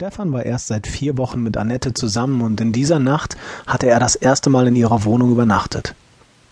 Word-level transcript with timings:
Stefan 0.00 0.32
war 0.32 0.46
erst 0.46 0.68
seit 0.68 0.86
vier 0.86 1.18
Wochen 1.18 1.42
mit 1.42 1.58
Annette 1.58 1.92
zusammen 1.92 2.40
und 2.40 2.58
in 2.62 2.72
dieser 2.72 2.98
Nacht 2.98 3.36
hatte 3.66 3.86
er 3.86 4.00
das 4.00 4.14
erste 4.14 4.48
Mal 4.48 4.66
in 4.66 4.74
ihrer 4.74 5.04
Wohnung 5.04 5.30
übernachtet. 5.30 5.94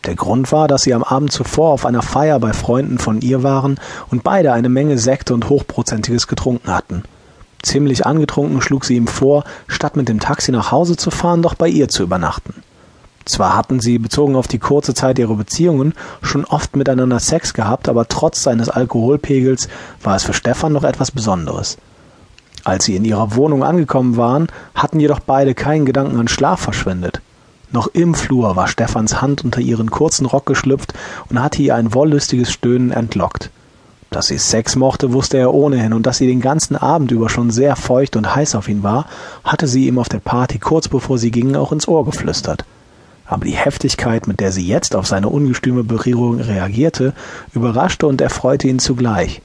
Der 0.04 0.16
Grund 0.16 0.52
war, 0.52 0.68
dass 0.68 0.82
sie 0.82 0.92
am 0.92 1.02
Abend 1.02 1.32
zuvor 1.32 1.72
auf 1.72 1.86
einer 1.86 2.02
Feier 2.02 2.40
bei 2.40 2.52
Freunden 2.52 2.98
von 2.98 3.22
ihr 3.22 3.42
waren 3.42 3.80
und 4.10 4.22
beide 4.22 4.52
eine 4.52 4.68
Menge 4.68 4.98
Sekte 4.98 5.32
und 5.32 5.48
Hochprozentiges 5.48 6.26
getrunken 6.26 6.70
hatten. 6.70 7.04
Ziemlich 7.62 8.04
angetrunken 8.04 8.60
schlug 8.60 8.84
sie 8.84 8.96
ihm 8.96 9.06
vor, 9.06 9.44
statt 9.66 9.96
mit 9.96 10.10
dem 10.10 10.20
Taxi 10.20 10.52
nach 10.52 10.70
Hause 10.70 10.98
zu 10.98 11.10
fahren, 11.10 11.40
doch 11.40 11.54
bei 11.54 11.68
ihr 11.68 11.88
zu 11.88 12.02
übernachten. 12.02 12.52
Zwar 13.24 13.56
hatten 13.56 13.80
sie, 13.80 13.98
bezogen 13.98 14.36
auf 14.36 14.46
die 14.46 14.58
kurze 14.58 14.92
Zeit 14.92 15.18
ihrer 15.18 15.36
Beziehungen, 15.36 15.94
schon 16.20 16.44
oft 16.44 16.76
miteinander 16.76 17.18
Sex 17.18 17.54
gehabt, 17.54 17.88
aber 17.88 18.08
trotz 18.08 18.42
seines 18.42 18.68
Alkoholpegels 18.68 19.70
war 20.02 20.16
es 20.16 20.24
für 20.24 20.34
Stefan 20.34 20.74
noch 20.74 20.84
etwas 20.84 21.10
Besonderes. 21.10 21.78
Als 22.68 22.84
sie 22.84 22.96
in 22.96 23.06
ihrer 23.06 23.34
Wohnung 23.34 23.64
angekommen 23.64 24.18
waren, 24.18 24.48
hatten 24.74 25.00
jedoch 25.00 25.20
beide 25.20 25.54
keinen 25.54 25.86
Gedanken 25.86 26.20
an 26.20 26.28
Schlaf 26.28 26.60
verschwendet. 26.60 27.22
Noch 27.72 27.86
im 27.86 28.12
Flur 28.12 28.56
war 28.56 28.68
Stefans 28.68 29.22
Hand 29.22 29.42
unter 29.42 29.62
ihren 29.62 29.90
kurzen 29.90 30.26
Rock 30.26 30.44
geschlüpft 30.44 30.92
und 31.30 31.40
hatte 31.40 31.62
ihr 31.62 31.74
ein 31.74 31.94
wollüstiges 31.94 32.52
Stöhnen 32.52 32.90
entlockt. 32.90 33.48
Dass 34.10 34.26
sie 34.26 34.36
Sex 34.36 34.76
mochte, 34.76 35.14
wusste 35.14 35.38
er 35.38 35.54
ohnehin, 35.54 35.94
und 35.94 36.04
dass 36.04 36.18
sie 36.18 36.26
den 36.26 36.42
ganzen 36.42 36.76
Abend 36.76 37.10
über 37.10 37.30
schon 37.30 37.50
sehr 37.50 37.74
feucht 37.74 38.16
und 38.16 38.34
heiß 38.34 38.54
auf 38.54 38.68
ihn 38.68 38.82
war, 38.82 39.06
hatte 39.44 39.66
sie 39.66 39.86
ihm 39.86 39.98
auf 39.98 40.10
der 40.10 40.18
Party 40.18 40.58
kurz 40.58 40.88
bevor 40.88 41.16
sie 41.16 41.30
gingen 41.30 41.56
auch 41.56 41.72
ins 41.72 41.88
Ohr 41.88 42.04
geflüstert. 42.04 42.66
Aber 43.24 43.46
die 43.46 43.52
Heftigkeit, 43.56 44.26
mit 44.26 44.40
der 44.40 44.52
sie 44.52 44.66
jetzt 44.66 44.94
auf 44.94 45.06
seine 45.06 45.30
ungestüme 45.30 45.84
Berührung 45.84 46.38
reagierte, 46.38 47.14
überraschte 47.54 48.06
und 48.06 48.20
erfreute 48.20 48.68
ihn 48.68 48.78
zugleich. 48.78 49.40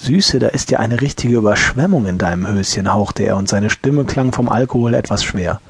Süße, 0.00 0.38
da 0.38 0.46
ist 0.46 0.70
ja 0.70 0.78
eine 0.78 1.00
richtige 1.00 1.36
Überschwemmung 1.36 2.06
in 2.06 2.18
deinem 2.18 2.46
Höschen, 2.46 2.92
hauchte 2.92 3.24
er, 3.24 3.36
und 3.36 3.48
seine 3.48 3.68
Stimme 3.68 4.04
klang 4.04 4.32
vom 4.32 4.48
Alkohol 4.48 4.94
etwas 4.94 5.24
schwer. 5.24 5.60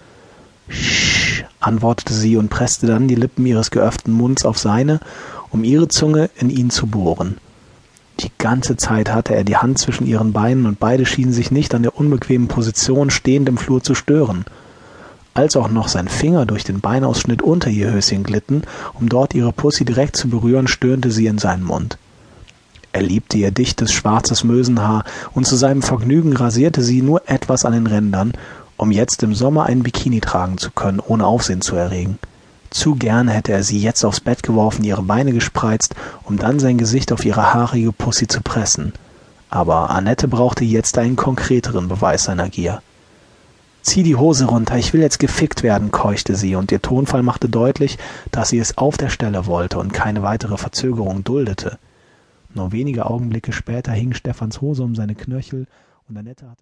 Sch, 0.69 1.45
antwortete 1.61 2.12
sie 2.12 2.37
und 2.37 2.51
presste 2.51 2.87
dann 2.87 3.09
die 3.09 3.15
Lippen 3.15 3.47
ihres 3.47 3.70
geöffneten 3.70 4.12
Munds 4.12 4.45
auf 4.45 4.59
seine, 4.59 5.01
um 5.48 5.65
ihre 5.65 5.89
Zunge 5.89 6.29
in 6.37 6.51
ihn 6.51 6.69
zu 6.69 6.87
bohren. 6.87 7.39
Die 8.20 8.31
ganze 8.37 8.77
Zeit 8.77 9.11
hatte 9.11 9.35
er 9.35 9.45
die 9.45 9.57
Hand 9.57 9.79
zwischen 9.79 10.07
ihren 10.07 10.35
Beinen 10.35 10.67
und 10.67 10.79
beide 10.79 11.07
schienen 11.07 11.33
sich 11.33 11.51
nicht 11.51 11.75
an 11.75 11.83
der 11.83 11.97
unbequemen 11.97 12.48
Position 12.48 13.09
stehend 13.09 13.48
im 13.48 13.57
Flur 13.57 13.83
zu 13.83 13.95
stören. 13.95 14.45
Als 15.33 15.57
auch 15.57 15.70
noch 15.70 15.89
sein 15.89 16.09
Finger 16.09 16.45
durch 16.45 16.65
den 16.65 16.81
Beinausschnitt 16.81 17.41
unter 17.41 17.70
ihr 17.70 17.92
Höschen 17.92 18.25
glitten, 18.25 18.63
um 18.92 19.09
dort 19.09 19.35
ihre 19.35 19.53
Pussy 19.53 19.87
direkt 19.87 20.17
zu 20.17 20.29
berühren, 20.29 20.69
stöhnte 20.69 21.11
sie 21.11 21.27
in 21.27 21.39
seinen 21.39 21.63
Mund. 21.63 21.97
Er 22.92 23.03
liebte 23.03 23.36
ihr 23.39 23.50
dichtes, 23.50 23.92
schwarzes 23.92 24.44
Mösenhaar, 24.44 25.05
und 25.34 25.47
zu 25.47 25.56
seinem 25.56 25.83
Vergnügen 25.83 26.34
rasierte 26.34 26.83
sie 26.83 27.03
nur 27.03 27.28
etwas 27.28 27.64
an 27.64 27.72
den 27.72 27.86
Rändern, 27.86 28.33
um 28.77 28.91
jetzt 28.91 29.22
im 29.22 29.34
Sommer 29.34 29.67
ein 29.67 29.83
Bikini 29.83 30.20
tragen 30.20 30.56
zu 30.56 30.70
können, 30.70 31.00
ohne 31.00 31.27
Aufsehen 31.27 31.61
zu 31.61 31.77
erregen. 31.77 32.19
Zu 32.70 32.95
gerne 32.95 33.33
hätte 33.33 33.53
er 33.53 33.62
sie 33.62 33.80
jetzt 33.80 34.05
aufs 34.05 34.20
Bett 34.20 34.42
geworfen, 34.42 34.84
ihre 34.84 35.03
Beine 35.03 35.33
gespreizt, 35.33 35.95
um 36.25 36.39
dann 36.39 36.58
sein 36.58 36.78
Gesicht 36.78 37.12
auf 37.12 37.25
ihre 37.25 37.55
haarige 37.55 37.92
Pussy 37.92 38.27
zu 38.27 38.41
pressen. 38.41 38.92
Aber 39.50 39.91
Annette 39.91 40.28
brauchte 40.28 40.64
jetzt 40.64 40.98
einen 40.98 41.17
konkreteren 41.17 41.89
Beweis 41.89 42.25
seiner 42.25 42.48
Gier. 42.48 42.83
Zieh 43.83 44.02
die 44.02 44.17
Hose 44.17 44.45
runter, 44.45 44.77
ich 44.77 44.92
will 44.92 45.00
jetzt 45.00 45.19
gefickt 45.19 45.62
werden, 45.62 45.91
keuchte 45.91 46.34
sie, 46.36 46.56
und 46.56 46.70
ihr 46.70 46.83
Tonfall 46.83 47.23
machte 47.23 47.48
deutlich, 47.48 47.97
dass 48.30 48.50
sie 48.50 48.58
es 48.58 48.77
auf 48.77 48.98
der 48.98 49.08
Stelle 49.08 49.47
wollte 49.47 49.78
und 49.78 49.95
keine 49.95 50.23
weitere 50.23 50.58
Verzögerung 50.58 51.25
duldete. 51.25 51.78
Nur 52.55 52.73
wenige 52.73 53.07
Augenblicke 53.07 53.53
später 53.53 53.93
hing 53.93 54.15
Stefans 54.15 54.61
Hose 54.61 54.83
um 54.83 54.95
seine 54.95 55.15
Knöchel 55.15 55.67
und 56.09 56.17
Annette 56.17 56.49
hatte 56.49 56.57